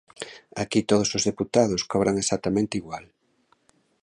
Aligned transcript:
Aquí 0.63 0.79
todos 0.91 1.09
os 1.17 1.25
deputados 1.29 1.85
cobran 1.91 2.15
exactamente 2.23 2.73
igual. 2.81 3.05